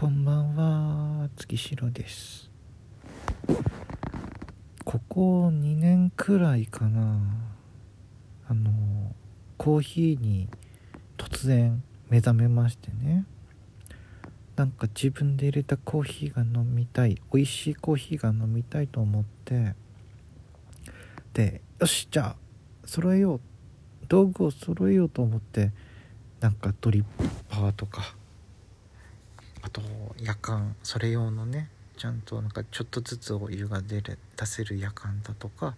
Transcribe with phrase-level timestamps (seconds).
[0.00, 1.28] こんばんは。
[1.34, 2.48] 月城です。
[4.84, 7.18] ここ2年くらいかな。
[8.48, 8.70] あの
[9.56, 10.48] コーヒーに
[11.16, 13.24] 突然目覚めましてね。
[14.54, 19.74] なんか自分で入れたコーヒーが飲みたい美味しいコーヒーが飲みたいと思って。
[21.34, 22.36] でよしじゃあ
[22.84, 23.40] 揃えよう。
[24.06, 25.72] 道具を揃えようと思って
[26.38, 27.04] なんかドリッ
[27.48, 28.14] パーとか
[29.68, 29.82] あと
[30.18, 31.68] 夜間それ用のね
[31.98, 35.74] ちゃんとなんかちょっとずつお湯が出る出せる夜間だとか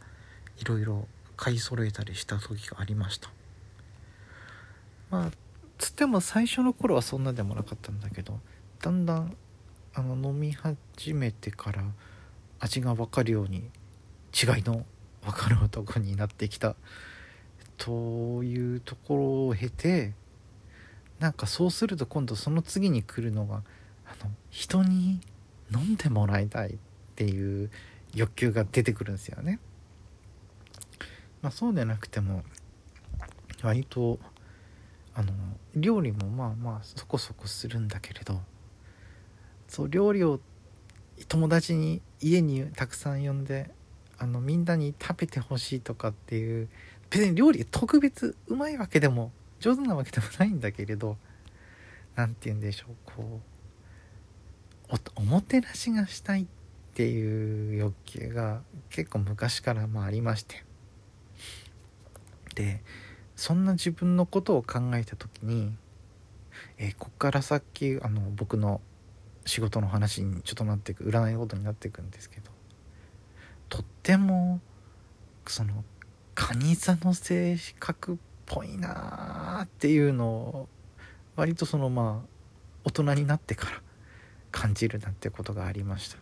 [0.59, 3.31] いろいろ買い揃えたりした時がありました。
[5.11, 5.31] まあ
[5.79, 8.39] つっても最初の頃はそんなでもなかったんだけど
[8.81, 9.37] だんだん
[9.95, 11.83] あの飲み始めてから
[12.61, 13.71] 味が分かるように
[14.33, 14.85] 違いの
[15.25, 16.77] 分かる男になってきた。
[17.77, 20.13] というところを経て
[21.21, 23.63] なんかそうすると今度その次に来るのが
[24.07, 25.21] あの人に
[25.73, 26.77] 飲んでもらいたいっ
[27.15, 27.71] ていう
[28.15, 29.61] 欲求が出てくるんですよね。
[31.43, 32.43] まあ、そうでなくても
[33.63, 34.19] 割と
[35.15, 35.33] あの
[35.75, 38.41] 料理もまあまあそこそこするんだけれど
[39.69, 40.41] そう料理を
[41.29, 43.71] 友達に家にたくさん呼んで
[44.19, 46.69] あのみんなに食べてほしいとかっていう
[47.11, 51.17] 別に料理特別うまいわけでも上手なわけでもないんだけれど
[52.17, 53.41] 何て言うんでしょうこ
[54.93, 56.47] うおもてなしがしたいっ
[56.95, 60.65] ていう欲求が結構昔からまあありまして。
[62.55, 62.83] で
[63.37, 65.73] そんな自分のことを考えた時に、
[66.77, 68.81] えー、こっからさっきあの僕の
[69.47, 72.51] 仕事の話にちょっとなっていく占いことになっていくんですけど
[73.71, 74.61] とっても
[75.47, 75.85] その
[76.35, 78.89] 蟹座の性格っぽいな
[79.63, 80.69] っていうのを
[81.37, 82.29] 割とそのまあ
[82.85, 83.83] 大人になってから
[84.51, 86.17] 感じるなんてことがありました。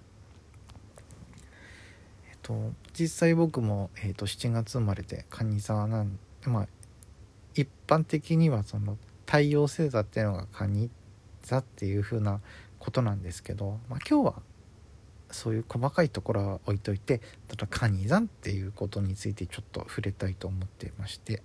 [2.30, 6.68] えっと実際僕も、えっと、7月生まれて蟹座なんまあ
[7.54, 8.96] 一般的にはその
[9.26, 10.90] 太陽星座っていうのが蟹
[11.42, 12.40] 座っていう風な
[12.78, 14.42] ことなんですけど、まあ、今日は
[15.30, 21.42] そういう細かいところは置いといてただ蟹座っていうことについてちょっと触れたいと思ってまして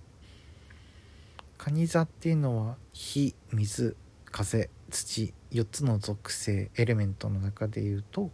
[1.58, 8.30] 蟹座っていうのは火水風土4つの属性エレメントの中でいうと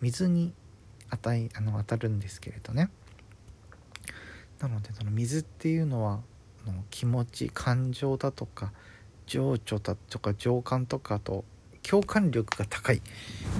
[0.00, 0.52] 水に
[1.10, 2.90] 値あの当たるんですけれどね。
[4.60, 6.20] なのでその水っていうのは
[6.66, 8.72] の気持ち感情だとか
[9.26, 11.44] 情緒だとか情感とかと
[11.82, 13.00] 共感力が高い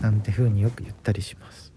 [0.03, 1.73] なんて風によく言ったりします。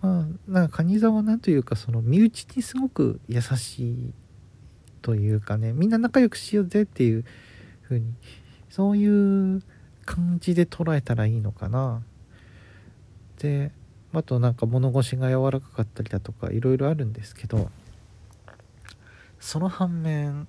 [0.00, 4.14] まあなんか蟹座は何というかその身内にすごく優しい
[4.98, 7.24] というかねみんな仲良くしようぜっていう
[7.84, 8.12] 風に
[8.68, 9.62] そういう
[10.04, 12.02] 感じで捉えたらいいのかな。
[13.38, 13.72] で
[14.12, 17.70] あとなんか物腰が柔らかかったりだとかいろいろあるんですけど
[19.38, 20.48] その反面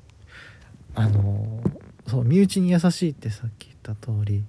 [0.96, 1.62] あの
[2.08, 4.44] そう身内に優しいってさっき言った通り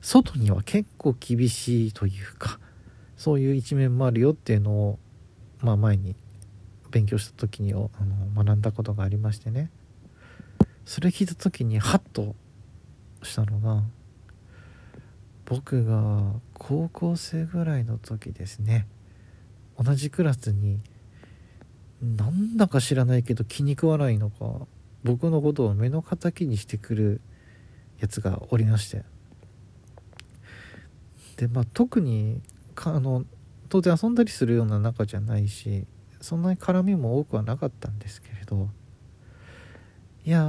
[0.00, 2.58] 外には結構厳しいというか
[3.16, 4.98] そういう一面もあるよっていうのを
[5.60, 6.16] まあ前に
[6.90, 7.90] 勉強した時にあの
[8.36, 9.70] 学んだことがありましてね。
[10.84, 12.34] それ聞いた時にハッと
[13.22, 13.82] したのが
[15.44, 18.86] 僕が高校生ぐらいの時ですね。
[19.78, 20.80] 同じクラスに
[22.02, 24.66] なんだか知らないけど気に食わないのか
[25.04, 27.20] 僕のことを目の敵にしてくる
[27.98, 29.04] やつがおりまして。
[31.36, 32.42] でまあ特に
[32.74, 33.24] かあの
[33.68, 35.86] 当然遊んだりするような仲じゃないし
[36.20, 38.68] そんなに絡みも多くはなかったんですけれど
[40.24, 40.46] いや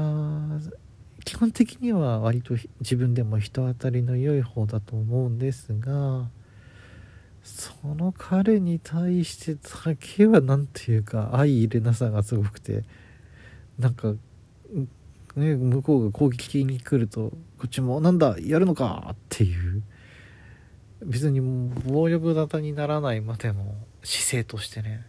[1.23, 6.29] 基本的には割と自分でも人当たりの良い方だと思うんですが
[7.43, 12.83] その彼に対してだけは何ていうか相入れなさがすごくて
[13.79, 14.13] なんか、
[15.35, 19.83] ね、向こうが攻撃に来るとこっちも「なんだやるのか!」っていう
[21.03, 25.05] 別に暴力沙汰にならないまでも姿勢としてね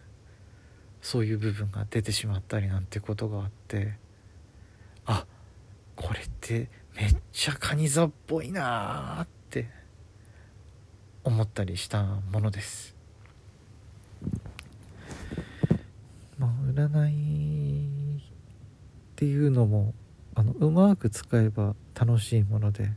[1.03, 3.95] そういう部分が出てしまったりなんてことがあって
[5.05, 5.25] あ
[5.97, 9.67] これってめっちゃカニ座っぽいなーって
[11.25, 12.95] 思ったりしたものです。
[16.37, 18.21] まあ占いっ
[19.17, 19.93] ていうのも
[20.35, 22.91] あのうまく使えば楽しいもので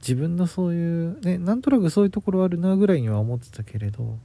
[0.00, 4.18] 自分のそういうねなんとなくそういうところあるなぐらいには思ってたけれど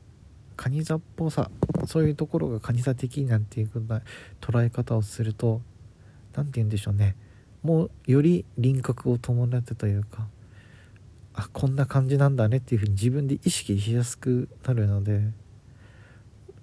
[0.58, 1.50] カニ座っぽさ
[1.88, 4.02] そういうところがカニ座的なんていうふうな
[4.42, 5.62] 捉え方をすると
[6.36, 7.16] 何て言うんでしょうね。
[7.64, 10.28] もうより輪郭を伴ってというか
[11.34, 15.22] あこんな感じなんだねっていうふうに自分で意識しやすくなるので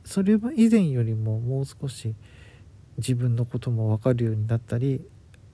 [0.04, 2.14] それは以前よりももう少し
[2.98, 5.00] 自分のことも分かるようになったり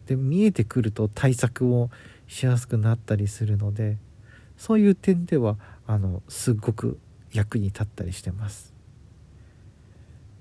[0.07, 1.91] で見えてくると対策を
[2.27, 3.97] しやすくなったりするので
[4.57, 5.57] そういう点では
[5.87, 6.99] あのすっごく
[7.33, 8.78] 役に立ったりしてます。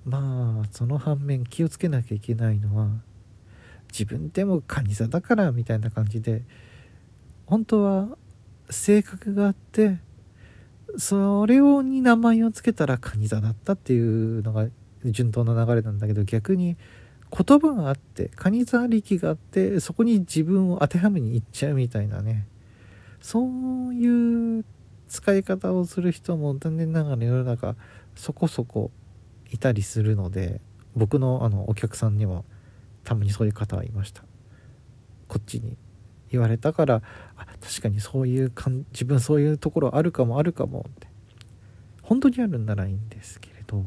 [0.08, 2.88] まあその反面気をつけなきゃいけないのは
[3.92, 6.44] 自分でもカニ座だからみたいな感じで
[7.46, 8.08] 本当は
[8.70, 9.98] 性格があって
[10.98, 14.68] それをに名前を付けたらカニ座だったっていうのが
[15.04, 16.78] 順当な流れなんだけど逆に
[17.30, 22.48] 言葉があってカニ座力があってそこに自分を当てはめにいっちゃうみたいなね。
[23.20, 24.66] そういう
[25.10, 27.76] 使い方をする人も残念ながら世の中
[28.16, 28.92] そこそこ
[29.52, 30.62] いたりするので
[30.96, 32.46] 僕のあのお客さんにも
[33.04, 34.24] たまにそういう方はいました。
[35.28, 35.78] こっちに
[36.32, 37.02] 言われたから
[37.36, 41.08] あ確かにそういうかん自分そういうところあるかもあるかもって。
[42.02, 43.84] 本当にあるんならいいんですけれど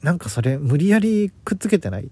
[0.00, 2.10] なんかそれ無理やりくっつけてない？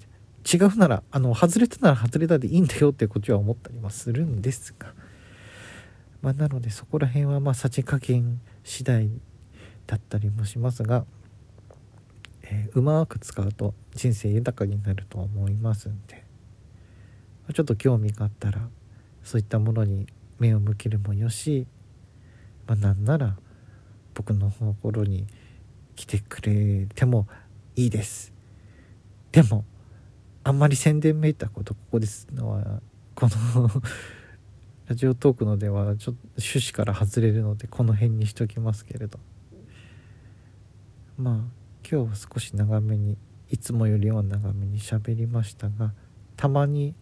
[0.53, 4.93] 違うならあの外れてなら外れたでいいんだよってこっちは思ったりもするんですが。
[6.23, 9.09] まあなのでそこら辺はまあさじ加減次第
[9.87, 11.05] だったりもしますが、
[12.51, 16.31] えー、うまく使うと人生豊かになると思いますんで。
[17.53, 18.61] ちょっと興味があったら
[19.25, 20.07] そういったものに
[20.39, 21.67] 目を向けるもよし、
[22.67, 23.37] まあ、なんなら
[24.15, 25.27] 僕のところに
[25.97, 27.27] 来てくれても
[27.77, 28.33] いいです。
[29.33, 29.65] でも
[30.43, 32.81] あんまり宣伝めいたことここですのは
[33.15, 33.69] この
[34.87, 39.19] ラジオトークのではちょっと趣旨から外れるのでこの辺にしときますけれど。
[41.19, 43.17] まあ今日は少し長めに
[43.51, 45.93] いつもよりは長めに喋りましたが
[46.37, 46.95] たまに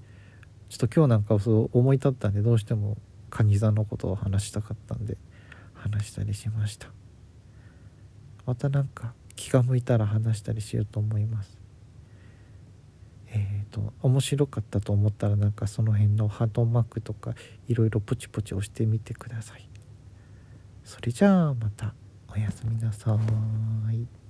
[0.69, 2.97] ちょっと今日なんかそう思い立ったんでどうしても
[3.31, 5.17] カニ座のことを話したかったんで
[5.75, 6.89] 話したりしました。
[8.47, 11.59] またなんか気が向いたら話したりしようと思います。
[13.29, 17.35] えっ、ー、と面白かったと思ったらなんかその辺のハートマークとか
[17.69, 19.69] いろいろポチポチ押してみてください。
[20.85, 21.95] それじゃあまた
[22.29, 23.19] おやすみなさ
[23.93, 24.28] い。